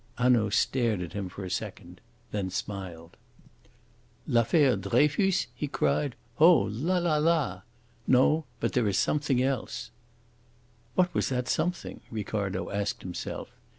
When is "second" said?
1.51-2.01